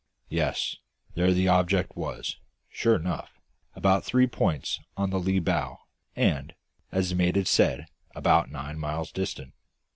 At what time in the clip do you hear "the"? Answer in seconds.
1.31-1.47, 5.11-5.19, 7.11-7.15